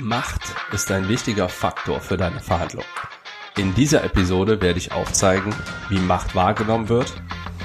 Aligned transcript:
Macht 0.00 0.40
ist 0.72 0.90
ein 0.90 1.08
wichtiger 1.08 1.48
Faktor 1.48 2.00
für 2.00 2.16
deine 2.16 2.40
Verhandlung. 2.40 2.84
In 3.58 3.74
dieser 3.74 4.02
Episode 4.04 4.60
werde 4.62 4.78
ich 4.78 4.92
aufzeigen, 4.92 5.54
wie 5.90 5.98
Macht 5.98 6.34
wahrgenommen 6.34 6.88
wird, 6.88 7.12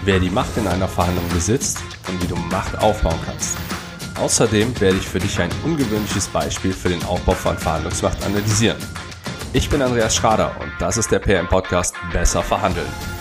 wer 0.03 0.19
die 0.19 0.29
Macht 0.29 0.57
in 0.57 0.67
einer 0.67 0.87
Verhandlung 0.87 1.27
besitzt 1.29 1.79
und 2.07 2.21
wie 2.21 2.27
du 2.27 2.35
Macht 2.35 2.77
aufbauen 2.79 3.19
kannst. 3.25 3.57
Außerdem 4.19 4.79
werde 4.81 4.97
ich 4.97 5.07
für 5.07 5.19
dich 5.19 5.39
ein 5.39 5.51
ungewöhnliches 5.63 6.27
Beispiel 6.27 6.73
für 6.73 6.89
den 6.89 7.03
Aufbau 7.03 7.33
von 7.33 7.58
Verhandlungsmacht 7.58 8.21
analysieren. 8.26 8.78
Ich 9.53 9.69
bin 9.69 9.81
Andreas 9.81 10.15
Schrader 10.15 10.53
und 10.59 10.71
das 10.79 10.97
ist 10.97 11.12
der 11.12 11.19
PM 11.19 11.47
Podcast 11.47 11.96
Besser 12.12 12.44
verhandeln. 12.44 13.17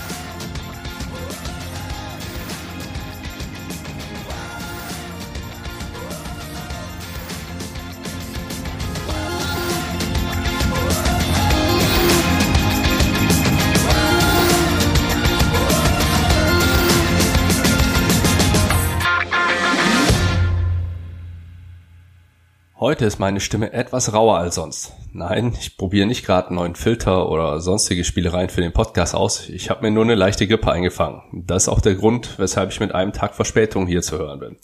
Heute 22.87 23.05
ist 23.05 23.19
meine 23.19 23.41
Stimme 23.41 23.73
etwas 23.73 24.13
rauer 24.13 24.39
als 24.39 24.55
sonst. 24.55 24.93
Nein, 25.13 25.57
ich 25.61 25.77
probiere 25.77 26.07
nicht 26.07 26.25
gerade 26.25 26.51
einen 26.51 26.59
neuen 26.59 26.77
Filter 26.77 27.29
oder 27.29 27.61
sonstige 27.61 28.05
Spielereien 28.05 28.49
für 28.49 28.61
den 28.61 28.73
Podcast 28.73 29.13
aus. 29.13 29.49
Ich 29.49 29.71
habe 29.71 29.83
mir 29.83 29.91
nur 29.91 30.05
eine 30.05 30.15
leichte 30.15 30.47
Grippe 30.47 30.71
eingefangen. 30.71 31.21
Das 31.33 31.65
ist 31.65 31.69
auch 31.69 31.81
der 31.81 31.97
Grund, 31.97 32.39
weshalb 32.39 32.71
ich 32.71 32.79
mit 32.79 32.95
einem 32.95 33.13
Tag 33.13 33.35
Verspätung 33.35 33.89
hier 33.89 34.03
zu 34.03 34.19
hören 34.19 34.39
bin. 34.39 34.57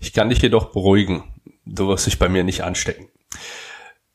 Ich 0.00 0.12
kann 0.12 0.28
dich 0.28 0.42
jedoch 0.42 0.72
beruhigen. 0.72 1.22
Du 1.64 1.86
wirst 1.86 2.06
dich 2.06 2.18
bei 2.18 2.28
mir 2.28 2.42
nicht 2.42 2.64
anstecken. 2.64 3.06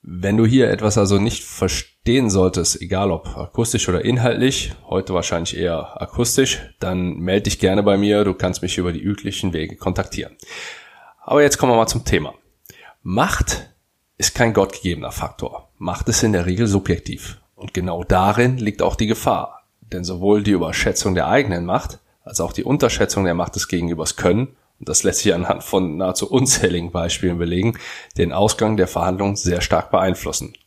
Wenn 0.01 0.35
du 0.35 0.45
hier 0.45 0.69
etwas 0.69 0.97
also 0.97 1.17
nicht 1.17 1.45
verstehen 1.45 2.29
solltest, 2.29 2.81
egal 2.81 3.11
ob 3.11 3.37
akustisch 3.37 3.87
oder 3.87 4.03
inhaltlich, 4.03 4.73
heute 4.89 5.13
wahrscheinlich 5.13 5.55
eher 5.55 6.01
akustisch, 6.01 6.75
dann 6.81 7.13
melde 7.13 7.43
dich 7.43 7.59
gerne 7.59 7.81
bei 7.81 7.95
mir. 7.95 8.25
Du 8.25 8.33
kannst 8.33 8.61
mich 8.61 8.77
über 8.77 8.91
die 8.91 8.99
üblichen 8.99 9.53
Wege 9.53 9.77
kontaktieren. 9.77 10.35
Aber 11.21 11.41
jetzt 11.41 11.57
kommen 11.57 11.71
wir 11.71 11.77
mal 11.77 11.87
zum 11.87 12.03
Thema. 12.03 12.33
Macht 13.09 13.69
ist 14.17 14.35
kein 14.35 14.51
gottgegebener 14.51 15.13
Faktor. 15.13 15.69
Macht 15.77 16.09
ist 16.09 16.23
in 16.23 16.33
der 16.33 16.45
Regel 16.45 16.67
subjektiv. 16.67 17.39
Und 17.55 17.73
genau 17.73 18.03
darin 18.03 18.57
liegt 18.57 18.81
auch 18.81 18.97
die 18.97 19.07
Gefahr. 19.07 19.63
Denn 19.79 20.03
sowohl 20.03 20.43
die 20.43 20.51
Überschätzung 20.51 21.15
der 21.15 21.29
eigenen 21.29 21.63
Macht 21.63 21.99
als 22.25 22.41
auch 22.41 22.51
die 22.51 22.65
Unterschätzung 22.65 23.23
der 23.23 23.33
Macht 23.33 23.55
des 23.55 23.69
Gegenübers 23.69 24.17
können, 24.17 24.57
und 24.77 24.89
das 24.89 25.03
lässt 25.03 25.19
sich 25.19 25.33
anhand 25.33 25.63
von 25.63 25.95
nahezu 25.95 26.29
unzähligen 26.29 26.91
Beispielen 26.91 27.37
belegen, 27.37 27.79
den 28.17 28.33
Ausgang 28.33 28.75
der 28.75 28.89
Verhandlung 28.89 29.37
sehr 29.37 29.61
stark 29.61 29.89
beeinflussen. 29.89 30.57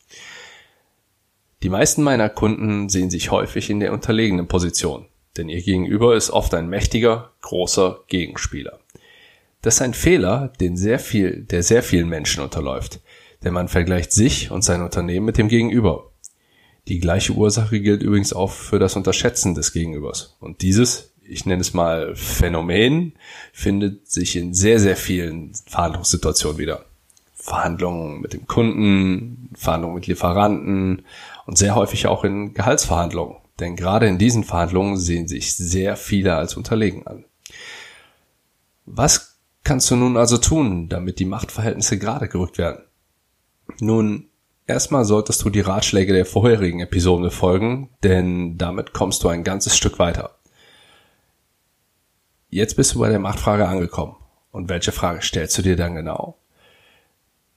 Die 1.61 1.69
meisten 1.69 2.01
meiner 2.01 2.29
Kunden 2.29 2.89
sehen 2.89 3.11
sich 3.11 3.29
häufig 3.29 3.69
in 3.69 3.79
der 3.79 3.93
unterlegenen 3.93 4.47
Position, 4.47 5.05
denn 5.37 5.47
ihr 5.47 5.61
Gegenüber 5.61 6.15
ist 6.15 6.31
oft 6.31 6.55
ein 6.55 6.69
mächtiger, 6.69 7.33
großer 7.41 7.99
Gegenspieler. 8.07 8.79
Das 9.61 9.75
ist 9.75 9.81
ein 9.81 9.93
Fehler, 9.93 10.51
den 10.59 10.75
sehr 10.75 10.99
viel, 10.99 11.43
der 11.43 11.61
sehr 11.61 11.83
vielen 11.83 12.09
Menschen 12.09 12.43
unterläuft, 12.43 12.99
denn 13.43 13.53
man 13.53 13.67
vergleicht 13.67 14.11
sich 14.11 14.49
und 14.51 14.63
sein 14.63 14.81
Unternehmen 14.81 15.25
mit 15.25 15.37
dem 15.37 15.47
Gegenüber. 15.47 16.11
Die 16.87 16.99
gleiche 16.99 17.33
Ursache 17.33 17.79
gilt 17.79 18.01
übrigens 18.01 18.33
auch 18.33 18.49
für 18.49 18.79
das 18.79 18.95
Unterschätzen 18.95 19.53
des 19.53 19.71
Gegenübers. 19.71 20.35
Und 20.39 20.63
dieses, 20.63 21.13
ich 21.23 21.45
nenne 21.45 21.61
es 21.61 21.73
mal 21.73 22.15
Phänomen, 22.15 23.13
findet 23.53 24.09
sich 24.09 24.35
in 24.35 24.55
sehr, 24.55 24.79
sehr 24.79 24.97
vielen 24.97 25.53
Verhandlungssituationen 25.67 26.57
wieder. 26.57 26.85
Verhandlungen 27.33 28.21
mit 28.21 28.33
dem 28.33 28.47
Kunden, 28.47 29.49
Verhandlungen 29.55 29.95
mit 29.95 30.07
Lieferanten 30.07 31.05
und 31.45 31.57
sehr 31.57 31.75
häufig 31.75 32.07
auch 32.07 32.23
in 32.23 32.53
Gehaltsverhandlungen. 32.53 33.37
Denn 33.59 33.75
gerade 33.75 34.07
in 34.07 34.17
diesen 34.17 34.43
Verhandlungen 34.43 34.97
sehen 34.97 35.27
sich 35.27 35.55
sehr 35.55 35.95
viele 35.97 36.35
als 36.35 36.57
unterlegen 36.57 37.05
an. 37.05 37.25
Was 38.85 39.30
kannst 39.63 39.89
du 39.91 39.95
nun 39.95 40.17
also 40.17 40.37
tun, 40.37 40.89
damit 40.89 41.19
die 41.19 41.25
Machtverhältnisse 41.25 41.97
gerade 41.97 42.27
gerückt 42.27 42.57
werden? 42.57 42.83
Nun, 43.79 44.29
erstmal 44.67 45.05
solltest 45.05 45.43
du 45.43 45.49
die 45.49 45.61
Ratschläge 45.61 46.13
der 46.13 46.25
vorherigen 46.25 46.79
Episoden 46.79 47.23
befolgen, 47.23 47.89
denn 48.03 48.57
damit 48.57 48.93
kommst 48.93 49.23
du 49.23 49.27
ein 49.27 49.43
ganzes 49.43 49.77
Stück 49.77 49.99
weiter. 49.99 50.37
Jetzt 52.49 52.75
bist 52.75 52.93
du 52.93 52.99
bei 52.99 53.09
der 53.09 53.19
Machtfrage 53.19 53.67
angekommen. 53.67 54.15
Und 54.51 54.67
welche 54.67 54.91
Frage 54.91 55.21
stellst 55.21 55.57
du 55.57 55.61
dir 55.61 55.77
dann 55.77 55.95
genau? 55.95 56.37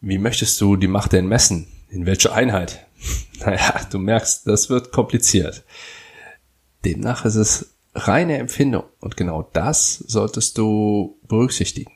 Wie 0.00 0.18
möchtest 0.18 0.60
du 0.60 0.76
die 0.76 0.86
Macht 0.86 1.12
denn 1.12 1.26
messen? 1.26 1.66
In 1.88 2.06
welcher 2.06 2.32
Einheit? 2.32 2.86
Naja, 3.40 3.80
du 3.90 3.98
merkst, 3.98 4.46
das 4.46 4.70
wird 4.70 4.92
kompliziert. 4.92 5.64
Demnach 6.84 7.24
ist 7.24 7.34
es 7.34 7.73
reine 7.94 8.38
Empfindung 8.38 8.84
und 9.00 9.16
genau 9.16 9.48
das 9.52 9.96
solltest 9.98 10.58
du 10.58 11.18
berücksichtigen. 11.28 11.92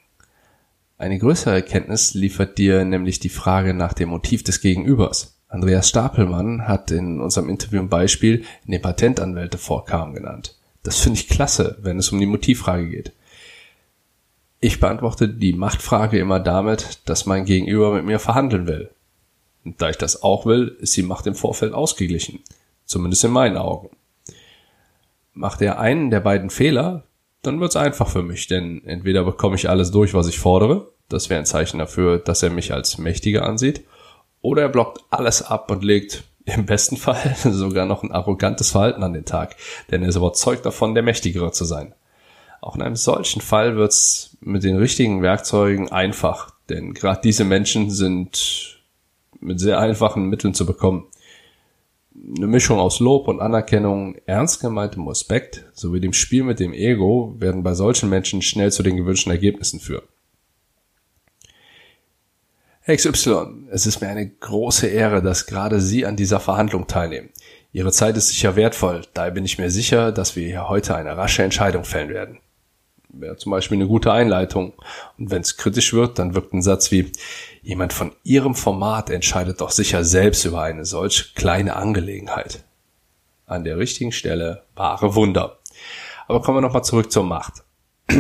Eine 0.97 1.19
größere 1.19 1.55
Erkenntnis 1.55 2.15
liefert 2.15 2.59
dir 2.59 2.85
nämlich 2.85 3.21
die 3.21 3.29
Frage 3.29 3.75
nach 3.75 3.93
dem 3.93 4.09
Motiv 4.09 4.43
des 4.43 4.61
Gegenübers. 4.61 5.39
Andreas 5.49 5.89
Stapelmann 5.89 6.67
hat 6.67 6.91
in 6.91 7.21
unserem 7.21 7.49
Interview 7.49 7.81
ein 7.81 7.89
Beispiel 7.89 8.45
in 8.67 8.73
den 8.73 8.83
Patentanwälte 8.83 9.59
vorkam 9.59 10.13
genannt. 10.13 10.57
Das 10.83 10.99
finde 10.99 11.21
ich 11.21 11.29
klasse, 11.29 11.79
wenn 11.83 11.99
es 11.99 12.11
um 12.11 12.21
die 12.21 12.27
Motivfrage 12.27 12.89
geht. 12.89 13.13
Ich 14.61 14.81
beantworte 14.81 15.29
die 15.29 15.53
Machtfrage 15.53 16.19
immer 16.19 16.41
damit, 16.41 17.01
dass 17.05 17.27
mein 17.27 17.45
Gegenüber 17.45 17.95
mit 17.95 18.05
mir 18.05 18.19
verhandeln 18.19 18.67
will. 18.67 18.91
Und 19.65 19.81
da 19.81 19.91
ich 19.91 19.99
das 19.99 20.23
auch 20.23 20.47
will, 20.47 20.77
ist 20.81 20.97
die 20.97 21.03
Macht 21.03 21.27
im 21.27 21.35
Vorfeld 21.35 21.75
ausgeglichen. 21.75 22.41
Zumindest 22.85 23.25
in 23.25 23.31
meinen 23.31 23.57
Augen. 23.57 23.91
Macht 25.39 25.63
er 25.63 25.79
einen 25.79 26.11
der 26.11 26.19
beiden 26.19 26.51
Fehler, 26.51 27.05
dann 27.43 27.61
wird's 27.61 27.77
einfach 27.77 28.09
für 28.09 28.25
mich, 28.25 28.49
denn 28.49 28.85
entweder 28.85 29.23
bekomme 29.23 29.55
ich 29.55 29.71
alles 29.71 29.93
durch, 29.93 30.13
was 30.13 30.27
ich 30.27 30.41
fordere, 30.41 30.89
das 31.09 31.31
wäre 31.31 31.39
ein 31.39 31.47
Zeichen 31.47 31.79
dafür, 31.79 32.19
dass 32.19 32.43
er 32.43 32.51
mich 32.51 32.73
als 32.73 32.99
mächtiger 32.99 33.47
ansieht, 33.47 33.85
oder 34.41 34.63
er 34.63 34.69
blockt 34.69 35.05
alles 35.11 35.43
ab 35.43 35.71
und 35.71 35.85
legt 35.85 36.25
im 36.45 36.67
besten 36.67 36.97
Fall 36.97 37.37
sogar 37.45 37.87
noch 37.87 38.03
ein 38.03 38.11
arrogantes 38.11 38.73
Verhalten 38.73 39.05
an 39.05 39.13
den 39.13 39.27
Tag, 39.27 39.55
denn 39.93 40.03
er 40.03 40.09
ist 40.09 40.17
überzeugt 40.17 40.67
davon, 40.67 40.95
der 40.95 41.05
Mächtigere 41.05 41.53
zu 41.53 41.65
sein. 41.65 41.95
Auch 42.61 42.75
in 42.75 42.83
einem 42.83 42.97
solchen 42.97 43.41
Fall 43.41 43.77
wird's 43.77 44.37
mit 44.41 44.65
den 44.65 44.77
richtigen 44.77 45.23
Werkzeugen 45.23 45.93
einfach, 45.93 46.51
denn 46.69 46.95
gerade 46.95 47.21
diese 47.23 47.45
Menschen 47.45 47.93
sind 47.93 48.81
mit 49.39 49.61
sehr 49.61 49.79
einfachen 49.79 50.25
Mitteln 50.25 50.53
zu 50.53 50.67
bekommen 50.67 51.07
eine 52.37 52.47
Mischung 52.47 52.79
aus 52.79 53.01
Lob 53.01 53.29
und 53.29 53.41
Anerkennung, 53.41 54.17
ernst 54.27 54.61
gemeintem 54.61 55.07
Respekt 55.07 55.65
sowie 55.73 56.01
dem 56.01 56.13
Spiel 56.13 56.45
mit 56.45 56.61
dem 56.61 56.73
Ego 56.73 57.35
werden 57.39 57.63
bei 57.63 57.75
solchen 57.75 58.09
Menschen 58.09 58.43
schnell 58.43 58.73
zu 58.73 58.83
den 58.83 58.97
gewünschten 58.97 59.33
Ergebnissen 59.33 59.81
führen. 59.81 60.05
XY, 62.87 63.69
es 63.71 63.87
ist 63.87 64.01
mir 64.01 64.09
eine 64.09 64.29
große 64.29 64.87
Ehre, 64.87 65.23
dass 65.23 65.47
gerade 65.47 65.81
Sie 65.81 66.07
an 66.07 66.17
dieser 66.17 66.41
Verhandlung 66.41 66.87
teilnehmen. 66.87 67.31
Ihre 67.73 67.93
Zeit 67.93 68.17
ist 68.17 68.29
sicher 68.29 68.57
wertvoll, 68.57 69.03
daher 69.13 69.31
bin 69.31 69.45
ich 69.45 69.59
mir 69.59 69.71
sicher, 69.71 70.11
dass 70.11 70.37
wir 70.37 70.47
hier 70.47 70.69
heute 70.69 70.95
eine 70.97 71.17
rasche 71.17 71.43
Entscheidung 71.43 71.85
fällen 71.85 72.09
werden 72.09 72.39
wäre 73.09 73.37
zum 73.37 73.51
Beispiel 73.51 73.77
eine 73.77 73.87
gute 73.87 74.13
Einleitung. 74.13 74.75
Und 75.19 75.31
wenn 75.31 75.43
es 75.43 75.57
kritisch 75.57 75.93
wird, 75.93 76.19
dann 76.19 76.35
wirkt 76.35 76.53
ein 76.53 76.63
Satz 76.63 76.91
wie, 76.91 77.13
jemand 77.63 77.93
von 77.93 78.13
Ihrem 78.23 78.55
Format 78.55 79.11
entscheidet 79.11 79.61
doch 79.61 79.71
sicher 79.71 80.05
selbst 80.05 80.45
über 80.45 80.63
eine 80.63 80.85
solch 80.85 81.35
kleine 81.35 81.77
Angelegenheit. 81.77 82.65
An 83.47 83.65
der 83.65 83.79
richtigen 83.79 84.13
Stelle 84.13 84.65
wahre 84.75 85.15
Wunder. 85.15 85.59
Aber 86.27 86.43
kommen 86.43 86.59
wir 86.59 86.63
nochmal 86.63 86.85
zurück 86.85 87.11
zur 87.11 87.25
Macht. 87.25 87.65
Wer 88.09 88.19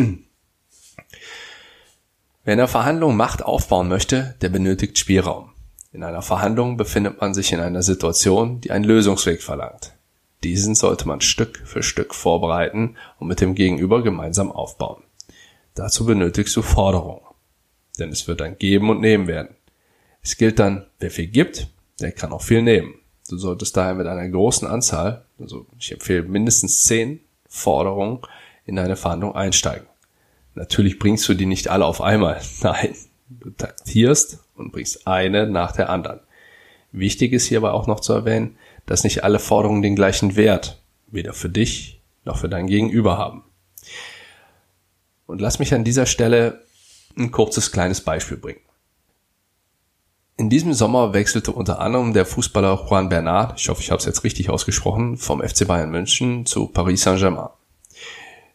in 2.54 2.60
einer 2.60 2.68
Verhandlung 2.68 3.16
Macht 3.16 3.42
aufbauen 3.42 3.88
möchte, 3.88 4.36
der 4.40 4.48
benötigt 4.48 4.98
Spielraum. 4.98 5.50
In 5.92 6.02
einer 6.02 6.22
Verhandlung 6.22 6.78
befindet 6.78 7.20
man 7.20 7.34
sich 7.34 7.52
in 7.52 7.60
einer 7.60 7.82
Situation, 7.82 8.62
die 8.62 8.70
einen 8.70 8.84
Lösungsweg 8.84 9.42
verlangt. 9.42 9.97
Diesen 10.44 10.74
sollte 10.74 11.08
man 11.08 11.20
Stück 11.20 11.62
für 11.64 11.82
Stück 11.82 12.14
vorbereiten 12.14 12.96
und 13.18 13.28
mit 13.28 13.40
dem 13.40 13.54
Gegenüber 13.54 14.02
gemeinsam 14.02 14.52
aufbauen. 14.52 15.02
Dazu 15.74 16.06
benötigst 16.06 16.56
du 16.56 16.62
Forderungen. 16.62 17.22
Denn 17.98 18.10
es 18.10 18.28
wird 18.28 18.42
ein 18.42 18.58
Geben 18.58 18.90
und 18.90 19.00
Nehmen 19.00 19.26
werden. 19.26 19.56
Es 20.22 20.36
gilt 20.36 20.58
dann, 20.58 20.86
wer 20.98 21.10
viel 21.10 21.26
gibt, 21.26 21.68
der 22.00 22.12
kann 22.12 22.32
auch 22.32 22.42
viel 22.42 22.62
nehmen. 22.62 22.94
Du 23.28 23.36
solltest 23.36 23.76
daher 23.76 23.94
mit 23.94 24.06
einer 24.06 24.28
großen 24.28 24.66
Anzahl, 24.66 25.24
also 25.38 25.66
ich 25.78 25.92
empfehle 25.92 26.22
mindestens 26.22 26.84
zehn 26.84 27.20
Forderungen 27.48 28.20
in 28.64 28.76
deine 28.76 28.96
Verhandlung 28.96 29.34
einsteigen. 29.34 29.86
Natürlich 30.54 30.98
bringst 30.98 31.28
du 31.28 31.34
die 31.34 31.46
nicht 31.46 31.68
alle 31.68 31.84
auf 31.84 32.00
einmal. 32.00 32.40
Nein, 32.62 32.94
du 33.28 33.50
taktierst 33.50 34.38
und 34.56 34.72
bringst 34.72 35.06
eine 35.06 35.48
nach 35.48 35.72
der 35.72 35.90
anderen. 35.90 36.20
Wichtig 36.90 37.32
ist 37.32 37.46
hierbei 37.46 37.70
auch 37.70 37.86
noch 37.86 38.00
zu 38.00 38.12
erwähnen, 38.12 38.56
dass 38.88 39.04
nicht 39.04 39.22
alle 39.22 39.38
Forderungen 39.38 39.82
den 39.82 39.94
gleichen 39.94 40.34
Wert, 40.34 40.82
weder 41.08 41.34
für 41.34 41.50
dich 41.50 42.00
noch 42.24 42.38
für 42.38 42.48
dein 42.48 42.66
Gegenüber 42.66 43.18
haben. 43.18 43.44
Und 45.26 45.40
lass 45.42 45.58
mich 45.58 45.74
an 45.74 45.84
dieser 45.84 46.06
Stelle 46.06 46.64
ein 47.16 47.30
kurzes 47.30 47.70
kleines 47.70 48.00
Beispiel 48.00 48.38
bringen. 48.38 48.60
In 50.38 50.48
diesem 50.48 50.72
Sommer 50.72 51.12
wechselte 51.12 51.52
unter 51.52 51.80
anderem 51.80 52.14
der 52.14 52.24
Fußballer 52.24 52.86
Juan 52.88 53.10
Bernard, 53.10 53.60
ich 53.60 53.68
hoffe, 53.68 53.82
ich 53.82 53.90
habe 53.90 53.98
es 53.98 54.06
jetzt 54.06 54.24
richtig 54.24 54.48
ausgesprochen, 54.48 55.18
vom 55.18 55.42
FC 55.42 55.66
Bayern 55.66 55.90
München 55.90 56.46
zu 56.46 56.68
Paris 56.68 57.02
Saint-Germain. 57.02 57.50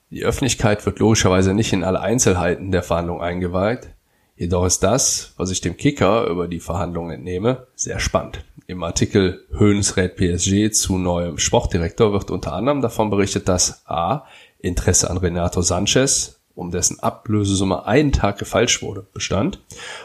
Die 0.10 0.24
Öffentlichkeit 0.24 0.86
wird 0.86 1.00
logischerweise 1.00 1.54
nicht 1.54 1.74
in 1.74 1.84
alle 1.84 2.00
Einzelheiten 2.00 2.72
der 2.72 2.84
Verhandlung 2.84 3.22
eingeweiht, 3.22 3.90
jedoch 4.36 4.66
ist 4.66 4.82
das, 4.82 5.34
was 5.38 5.52
ich 5.52 5.62
dem 5.62 5.78
Kicker 5.78 6.26
über 6.28 6.48
die 6.48 6.60
Verhandlungen 6.60 7.12
entnehme, 7.12 7.68
sehr 7.76 8.00
spannend. 8.00 8.44
Im 8.66 8.84
Artikel 8.84 9.46
Höhns 9.52 9.98
rät 9.98 10.16
PSG 10.16 10.72
zu 10.72 10.98
neuem 10.98 11.38
Sportdirektor 11.38 12.14
wird 12.14 12.32
unter 12.32 12.54
anderem 12.54 12.82
davon 12.82 13.10
berichtet, 13.10 13.50
dass 13.50 13.84
a. 13.88 14.26
Interesse 14.60 15.10
an 15.10 15.18
Renato 15.18 15.62
Sanchez 15.62 16.40
um 16.56 16.72
dessen 16.72 17.00
Ablösesumme 17.00 17.86
einen 17.86 18.12
Tag 18.12 18.38
gefalscht 18.38 18.82
wurde, 18.82 19.06
bestand 19.14 19.60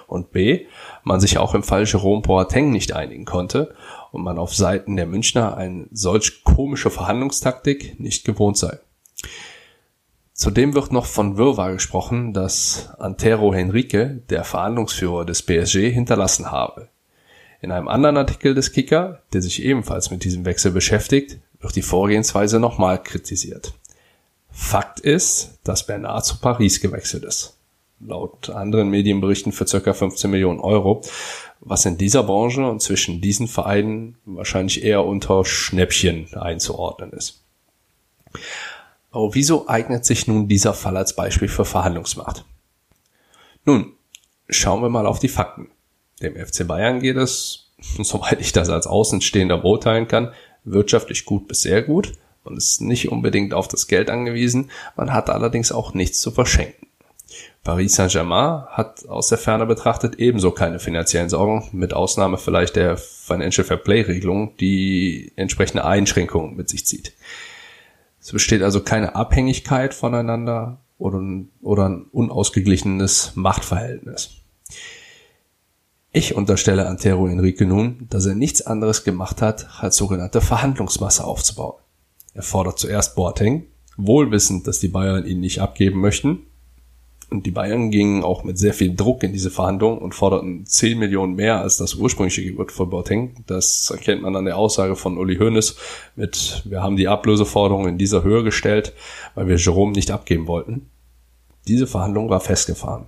und 0.07 0.33
b. 0.33 0.67
man 1.05 1.21
sich 1.21 1.39
auch 1.39 1.55
im 1.55 1.63
Fall 1.63 1.85
Jerome 1.85 2.23
Boateng 2.23 2.71
nicht 2.71 2.95
einigen 2.95 3.27
konnte 3.27 3.75
und 4.13 4.23
man 4.23 4.39
auf 4.39 4.55
Seiten 4.55 4.97
der 4.97 5.07
Münchner 5.07 5.57
eine 5.57 5.87
solch 5.93 6.45
komische 6.45 6.91
Verhandlungstaktik 6.91 8.01
nicht 8.01 8.25
gewohnt 8.25 8.57
sei. 8.57 8.79
Zudem 10.33 10.75
wird 10.75 10.93
noch 10.93 11.07
von 11.07 11.37
Wirrwarr 11.37 11.73
gesprochen, 11.73 12.33
dass 12.33 12.91
Antero 12.99 13.53
Henrique, 13.53 14.23
der 14.31 14.45
Verhandlungsführer 14.45 15.25
des 15.25 15.43
PSG, 15.43 15.91
hinterlassen 15.91 16.51
habe. 16.51 16.89
In 17.61 17.73
einem 17.73 17.89
anderen 17.89 18.17
Artikel 18.17 18.55
des 18.55 18.73
Kicker, 18.73 19.23
der 19.33 19.43
sich 19.43 19.63
ebenfalls 19.63 20.11
mit 20.11 20.25
diesem 20.25 20.45
Wechsel 20.45 20.71
beschäftigt, 20.71 21.39
wird 21.61 21.75
die 21.75 21.83
Vorgehensweise 21.83 22.61
nochmal 22.61 23.03
kritisiert. 23.03 23.75
Fakt 24.51 25.01
ist, 25.01 25.59
dass 25.65 25.87
Bernard 25.87 26.25
zu 26.25 26.39
Paris 26.39 26.81
gewechselt 26.81 27.25
ist. 27.25 27.57
Laut 28.01 28.51
anderen 28.51 28.91
Medienberichten 28.91 29.51
für 29.51 29.65
ca. 29.65 29.93
15 29.93 30.31
Millionen 30.31 30.61
Euro, 30.61 31.03
was 31.61 31.85
in 31.85 31.99
dieser 31.99 32.23
Branche 32.23 32.65
und 32.65 32.81
zwischen 32.81 33.21
diesen 33.21 33.49
Vereinen 33.49 34.17
wahrscheinlich 34.25 34.85
eher 34.85 35.05
unter 35.05 35.45
Schnäppchen 35.45 36.33
einzuordnen 36.35 37.13
ist. 37.13 37.43
Aber 39.11 39.35
wieso 39.35 39.69
eignet 39.69 40.05
sich 40.05 40.29
nun 40.29 40.47
dieser 40.47 40.75
Fall 40.75 40.97
als 40.97 41.17
Beispiel 41.17 41.49
für 41.49 41.65
Verhandlungsmacht? 41.65 42.45
Nun, 43.65 43.95
schauen 44.49 44.83
wir 44.83 44.91
mal 44.91 45.07
auf 45.07 45.19
die 45.19 45.29
Fakten. 45.29 45.71
Dem 46.23 46.35
FC 46.35 46.67
Bayern 46.67 47.00
geht 47.00 47.17
es, 47.17 47.70
soweit 48.03 48.41
ich 48.41 48.53
das 48.53 48.69
als 48.69 48.87
Außenstehender 48.87 49.59
beurteilen 49.59 50.09
kann, 50.09 50.32
wirtschaftlich 50.65 51.25
gut 51.25 51.49
bis 51.49 51.62
sehr 51.62 51.82
gut– 51.82 52.12
und 52.49 52.56
ist 52.56 52.81
nicht 52.81 53.11
unbedingt 53.11 53.55
auf 53.55 53.69
das 53.69 53.87
Geld 53.87 54.11
angewiesen, 54.11 54.70
man 54.97 55.12
hat 55.12 55.31
allerdings 55.31 55.70
auch 55.70 55.94
nichts 55.94 56.20
zu 56.20 56.31
verschenken. 56.31 56.87
Paris 57.62 57.97
Saint-Germain 57.97 58.65
hat 58.69 59.06
aus 59.06 59.29
der 59.29 59.37
Ferne 59.37 59.67
betrachtet 59.67 60.15
ebenso 60.17 60.53
keine 60.53 60.79
finanziellen 60.79 61.29
Sorgen, 61.29 61.69
mit 61.73 61.93
Ausnahme 61.93 62.38
vielleicht 62.38 62.76
der 62.76 62.97
Financial 62.97 63.67
Fair 63.67 63.76
Play 63.76 64.00
Regelung, 64.03 64.56
die 64.56 65.32
entsprechende 65.37 65.85
Einschränkungen 65.85 66.56
mit 66.56 66.71
sich 66.71 66.87
zieht. 66.87 67.12
Es 68.21 68.32
besteht 68.32 68.62
also 68.62 68.82
keine 68.82 69.14
Abhängigkeit 69.14 69.93
voneinander 69.93 70.81
oder, 70.97 71.23
oder 71.61 71.88
ein 71.88 72.06
unausgeglichenes 72.11 73.32
Machtverhältnis. 73.35 74.38
Ich 76.11 76.35
unterstelle 76.35 76.87
Antero 76.87 77.27
Enrique 77.27 77.67
nun, 77.67 78.07
dass 78.09 78.25
er 78.25 78.35
nichts 78.35 78.63
anderes 78.63 79.05
gemacht 79.05 79.43
hat, 79.43 79.69
als 79.81 79.97
sogenannte 79.97 80.41
Verhandlungsmasse 80.41 81.23
aufzubauen. 81.25 81.77
Er 82.33 82.43
fordert 82.43 82.79
zuerst 82.79 83.15
Boateng, 83.15 83.67
wohlwissend, 83.99 84.67
dass 84.67 84.79
die 84.79 84.89
Bayern 84.89 85.27
ihn 85.27 85.41
nicht 85.41 85.61
abgeben 85.61 86.01
möchten. 86.01 86.47
Und 87.31 87.45
die 87.45 87.51
Bayern 87.51 87.91
gingen 87.91 88.25
auch 88.25 88.43
mit 88.43 88.57
sehr 88.57 88.73
viel 88.73 88.97
Druck 88.97 89.23
in 89.23 89.35
diese 89.35 89.51
Verhandlungen 89.51 89.99
und 89.99 90.15
forderten 90.15 90.65
10 90.65 90.99
Millionen 90.99 91.35
mehr 91.35 91.61
als 91.61 91.77
das 91.77 91.95
ursprüngliche 91.95 92.43
Gebot 92.43 92.73
von 92.73 92.89
Boateng. 92.89 93.45
Das 93.47 93.91
erkennt 93.91 94.23
man 94.23 94.35
an 94.35 94.47
der 94.47 94.57
Aussage 94.57 94.97
von 94.97 95.19
Uli 95.19 95.37
Hoeneß 95.37 95.77
mit, 96.17 96.63
wir 96.65 96.83
haben 96.83 96.97
die 96.97 97.09
Ablöseforderung 97.09 97.87
in 97.87 97.99
dieser 97.99 98.23
Höhe 98.23 98.45
gestellt, 98.45 98.95
weil 99.35 99.47
wir 99.47 99.57
Jerome 99.57 99.93
nicht 99.93 100.11
abgeben 100.11 100.47
wollten. 100.47 100.89
Diese 101.67 101.87
Verhandlung 101.87 102.31
war 102.31 102.41
festgefahren. 102.41 103.05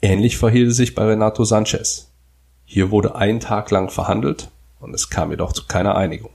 Ähnlich 0.00 0.38
verhielt 0.38 0.70
es 0.70 0.78
sich 0.78 0.94
bei 0.94 1.04
Renato 1.04 1.44
Sanchez. 1.44 2.13
Hier 2.64 2.90
wurde 2.90 3.14
ein 3.14 3.40
Tag 3.40 3.70
lang 3.70 3.90
verhandelt 3.90 4.50
und 4.80 4.94
es 4.94 5.10
kam 5.10 5.30
jedoch 5.30 5.52
zu 5.52 5.66
keiner 5.66 5.96
Einigung. 5.96 6.30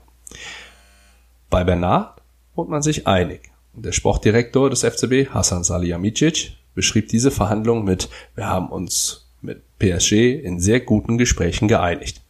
Bei 1.48 1.64
Bernard 1.64 2.20
wurde 2.54 2.70
man 2.70 2.82
sich 2.82 3.06
einig. 3.06 3.50
Der 3.72 3.92
Sportdirektor 3.92 4.70
des 4.70 4.82
FCB, 4.82 5.30
Hassan 5.30 5.64
Salihamidzic, 5.64 6.52
beschrieb 6.74 7.08
diese 7.08 7.30
Verhandlung 7.30 7.84
mit 7.84 8.08
Wir 8.34 8.46
haben 8.46 8.68
uns 8.68 9.28
mit 9.42 9.62
PSG 9.78 10.40
in 10.40 10.60
sehr 10.60 10.80
guten 10.80 11.18
Gesprächen 11.18 11.68
geeinigt. 11.68 12.20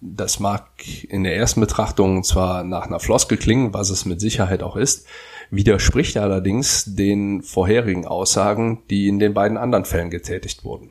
Das 0.00 0.38
mag 0.38 0.68
in 1.08 1.24
der 1.24 1.36
ersten 1.36 1.60
Betrachtung 1.60 2.22
zwar 2.22 2.62
nach 2.62 2.86
einer 2.86 3.00
Floskel 3.00 3.36
klingen, 3.36 3.74
was 3.74 3.90
es 3.90 4.04
mit 4.04 4.20
Sicherheit 4.20 4.62
auch 4.62 4.76
ist, 4.76 5.06
widerspricht 5.50 6.16
allerdings 6.16 6.84
den 6.86 7.42
vorherigen 7.42 8.06
Aussagen, 8.06 8.82
die 8.90 9.08
in 9.08 9.18
den 9.18 9.34
beiden 9.34 9.56
anderen 9.56 9.84
Fällen 9.84 10.10
getätigt 10.10 10.64
wurden. 10.64 10.90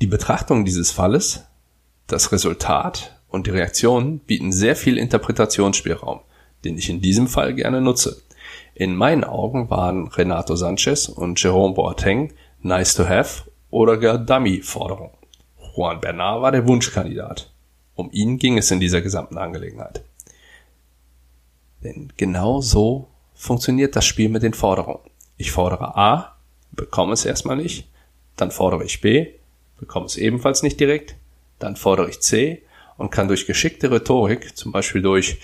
Die 0.00 0.06
Betrachtung 0.06 0.64
dieses 0.64 0.90
Falles, 0.90 1.44
das 2.06 2.32
Resultat 2.32 3.18
und 3.28 3.46
die 3.46 3.50
Reaktionen 3.50 4.18
bieten 4.20 4.52
sehr 4.52 4.76
viel 4.76 4.98
Interpretationsspielraum 4.98 6.20
den 6.66 6.76
ich 6.76 6.90
in 6.90 7.00
diesem 7.00 7.28
Fall 7.28 7.54
gerne 7.54 7.80
nutze. 7.80 8.22
In 8.74 8.96
meinen 8.96 9.24
Augen 9.24 9.70
waren 9.70 10.08
Renato 10.08 10.56
Sanchez 10.56 11.08
und 11.08 11.42
Jerome 11.42 11.74
Boateng 11.74 12.32
nice 12.60 12.94
to 12.94 13.08
have 13.08 13.44
oder 13.70 13.96
gar 13.96 14.18
Dummy-Forderungen. 14.18 15.12
Juan 15.74 16.00
Bernard 16.00 16.42
war 16.42 16.52
der 16.52 16.66
Wunschkandidat. 16.66 17.52
Um 17.94 18.10
ihn 18.12 18.38
ging 18.38 18.58
es 18.58 18.70
in 18.70 18.80
dieser 18.80 19.00
gesamten 19.00 19.38
Angelegenheit. 19.38 20.02
Denn 21.82 22.12
genau 22.16 22.60
so 22.60 23.08
funktioniert 23.34 23.96
das 23.96 24.04
Spiel 24.04 24.28
mit 24.28 24.42
den 24.42 24.54
Forderungen. 24.54 25.10
Ich 25.36 25.52
fordere 25.52 25.96
A, 25.96 26.36
bekomme 26.72 27.12
es 27.12 27.24
erstmal 27.24 27.56
nicht, 27.56 27.88
dann 28.36 28.50
fordere 28.50 28.84
ich 28.84 29.00
B, 29.00 29.28
bekomme 29.78 30.06
es 30.06 30.16
ebenfalls 30.16 30.62
nicht 30.62 30.80
direkt, 30.80 31.16
dann 31.58 31.76
fordere 31.76 32.08
ich 32.08 32.20
C 32.20 32.62
und 32.96 33.10
kann 33.10 33.28
durch 33.28 33.46
geschickte 33.46 33.90
Rhetorik, 33.90 34.56
zum 34.56 34.72
Beispiel 34.72 35.02
durch 35.02 35.38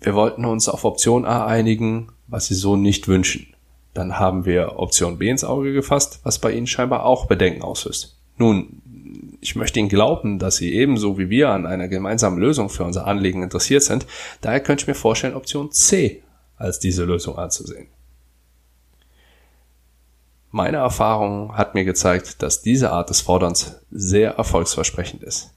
wir 0.00 0.14
wollten 0.14 0.44
uns 0.44 0.68
auf 0.68 0.84
Option 0.84 1.24
A 1.24 1.46
einigen, 1.46 2.08
was 2.28 2.46
Sie 2.46 2.54
so 2.54 2.76
nicht 2.76 3.08
wünschen. 3.08 3.54
Dann 3.94 4.18
haben 4.18 4.44
wir 4.44 4.78
Option 4.78 5.18
B 5.18 5.28
ins 5.28 5.44
Auge 5.44 5.72
gefasst, 5.72 6.20
was 6.22 6.38
bei 6.38 6.52
Ihnen 6.52 6.66
scheinbar 6.66 7.04
auch 7.04 7.26
Bedenken 7.26 7.62
auslöst. 7.62 8.16
Nun, 8.36 8.80
ich 9.40 9.56
möchte 9.56 9.80
Ihnen 9.80 9.88
glauben, 9.88 10.38
dass 10.38 10.56
Sie 10.56 10.72
ebenso 10.72 11.18
wie 11.18 11.30
wir 11.30 11.50
an 11.50 11.66
einer 11.66 11.88
gemeinsamen 11.88 12.38
Lösung 12.38 12.68
für 12.68 12.84
unser 12.84 13.06
Anliegen 13.06 13.42
interessiert 13.42 13.82
sind. 13.82 14.06
Daher 14.40 14.60
könnte 14.60 14.82
ich 14.82 14.88
mir 14.88 14.94
vorstellen, 14.94 15.34
Option 15.34 15.72
C 15.72 16.22
als 16.56 16.78
diese 16.78 17.04
Lösung 17.04 17.38
anzusehen. 17.38 17.88
Meine 20.58 20.78
Erfahrung 20.78 21.56
hat 21.56 21.76
mir 21.76 21.84
gezeigt, 21.84 22.42
dass 22.42 22.62
diese 22.62 22.90
Art 22.90 23.10
des 23.10 23.20
Forderns 23.20 23.76
sehr 23.92 24.32
erfolgsversprechend 24.32 25.22
ist. 25.22 25.54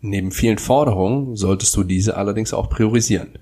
Neben 0.00 0.30
vielen 0.30 0.56
Forderungen 0.56 1.36
solltest 1.36 1.76
du 1.76 1.84
diese 1.84 2.16
allerdings 2.16 2.54
auch 2.54 2.70
priorisieren. 2.70 3.38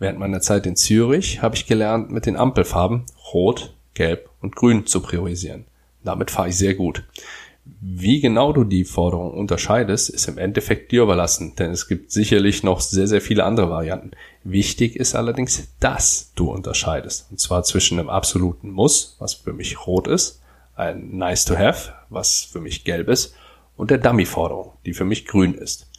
Während 0.00 0.18
meiner 0.18 0.40
Zeit 0.40 0.66
in 0.66 0.74
Zürich 0.74 1.42
habe 1.42 1.54
ich 1.54 1.68
gelernt, 1.68 2.10
mit 2.10 2.26
den 2.26 2.34
Ampelfarben 2.34 3.04
Rot, 3.32 3.72
Gelb 3.94 4.28
und 4.40 4.56
Grün 4.56 4.84
zu 4.84 5.00
priorisieren. 5.00 5.66
Damit 6.02 6.32
fahre 6.32 6.48
ich 6.48 6.56
sehr 6.56 6.74
gut. 6.74 7.04
Wie 7.80 8.20
genau 8.20 8.52
du 8.52 8.64
die 8.64 8.84
Forderung 8.84 9.32
unterscheidest, 9.32 10.10
ist 10.10 10.26
im 10.26 10.38
Endeffekt 10.38 10.90
dir 10.90 11.02
überlassen, 11.02 11.54
denn 11.54 11.70
es 11.70 11.86
gibt 11.86 12.10
sicherlich 12.10 12.64
noch 12.64 12.80
sehr, 12.80 13.06
sehr 13.06 13.20
viele 13.20 13.44
andere 13.44 13.70
Varianten. 13.70 14.10
Wichtig 14.50 14.96
ist 14.96 15.14
allerdings, 15.14 15.68
dass 15.78 16.32
du 16.34 16.50
unterscheidest. 16.50 17.26
Und 17.30 17.38
zwar 17.38 17.64
zwischen 17.64 17.98
einem 17.98 18.08
absoluten 18.08 18.70
Muss, 18.70 19.16
was 19.18 19.34
für 19.34 19.52
mich 19.52 19.86
rot 19.86 20.08
ist, 20.08 20.40
ein 20.74 21.18
Nice 21.18 21.44
to 21.44 21.58
have, 21.58 21.92
was 22.08 22.44
für 22.44 22.58
mich 22.58 22.84
gelb 22.84 23.08
ist, 23.08 23.34
und 23.76 23.90
der 23.90 23.98
Dummy-Forderung, 23.98 24.72
die 24.86 24.94
für 24.94 25.04
mich 25.04 25.26
grün 25.26 25.52
ist. 25.52 25.90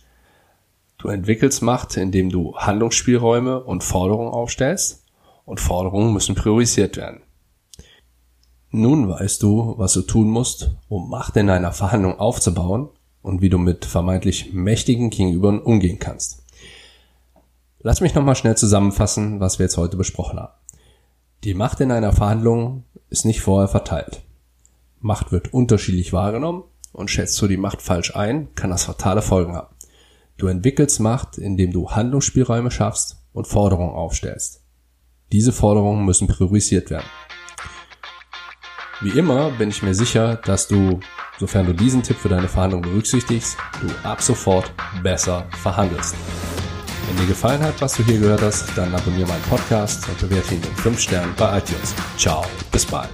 Du 0.98 1.10
entwickelst 1.10 1.62
Macht, 1.62 1.96
indem 1.96 2.32
du 2.32 2.58
Handlungsspielräume 2.58 3.63
und 3.63 3.84
Forderungen 3.84 4.32
aufstellst 4.32 5.06
und 5.46 5.60
Forderungen 5.60 6.12
müssen 6.12 6.34
priorisiert 6.34 6.98
werden. 6.98 7.22
Nun 8.72 9.10
weißt 9.10 9.44
du, 9.44 9.75
was 9.77 9.94
du 9.94 10.01
tun 10.01 10.27
musst, 10.27 10.72
um 10.88 11.08
Macht 11.08 11.38
in 11.38 11.51
einer 11.51 11.72
Verhandlung 11.72 12.20
aufzubauen 12.20 12.89
und 13.22 13.44
wie 13.44 13.50
du 13.50 13.60
mit 13.60 13.86
vermeintlich 13.86 14.53
mächtigen 14.53 15.12
Gegenübern 15.12 15.60
umgehen 15.60 16.00
kannst. 16.00 16.38
Lass 17.81 18.01
mich 18.01 18.13
nochmal 18.13 18.36
schnell 18.36 18.57
zusammenfassen, 18.57 19.39
was 19.39 19.57
wir 19.57 19.65
jetzt 19.65 19.77
heute 19.77 19.95
besprochen 19.95 20.38
haben. 20.38 20.53
Die 21.45 21.53
Macht 21.53 21.79
in 21.79 21.93
einer 21.93 22.12
Verhandlung 22.12 22.83
ist 23.09 23.24
nicht 23.24 23.39
vorher 23.39 23.69
verteilt. 23.69 24.21
Macht 25.00 25.31
wird 25.31 25.53
unterschiedlich 25.53 26.12
wahrgenommen 26.12 26.65
und 26.91 27.09
schätzt 27.09 27.41
du 27.41 27.48
die 27.48 27.55
Macht 27.55 27.81
falsch 27.81 28.13
ein, 28.17 28.53
kann 28.55 28.69
das 28.69 28.83
fatale 28.83 29.21
Folgen 29.21 29.55
haben. 29.55 29.74
Du 30.36 30.48
entwickelst 30.48 31.00
Macht, 31.00 31.38
indem 31.38 31.71
du 31.71 31.91
Handlungsspielräume 31.91 32.69
schaffst 32.69 33.24
und 33.31 33.48
Forderungen 33.48 33.95
aufstellst. 33.95 34.62
Diese 35.31 35.53
Forderungen 35.53 36.03
müssen 36.03 36.27
priorisiert 36.27 36.89
werden. 36.89 37.07
Wie 39.00 39.17
immer 39.17 39.51
bin 39.51 39.69
ich 39.69 39.83
mir 39.83 39.95
sicher, 39.95 40.36
dass 40.36 40.67
du, 40.67 41.00
sofern 41.39 41.65
du 41.65 41.74
diesen 41.74 42.03
Tipp 42.03 42.17
für 42.17 42.27
deine 42.27 42.50
Verhandlung 42.50 42.81
berücksichtigst, 42.81 43.55
du 43.79 43.88
ab 44.07 44.21
sofort 44.21 44.74
besser 45.01 45.48
verhandelst. 45.62 46.15
Wenn 47.09 47.17
dir 47.17 47.25
gefallen 47.25 47.61
hat, 47.63 47.81
was 47.81 47.95
du 47.95 48.03
hier 48.03 48.19
gehört 48.19 48.43
hast, 48.43 48.65
dann 48.77 48.93
abonniere 48.93 49.27
meinen 49.27 49.41
Podcast 49.43 50.07
und 50.07 50.19
bewerte 50.19 50.53
ihn 50.53 50.61
mit 50.61 50.79
5 50.79 50.99
Sternen 50.99 51.33
bei 51.35 51.57
iTunes. 51.57 51.95
Ciao, 52.17 52.45
bis 52.71 52.85
bald. 52.85 53.09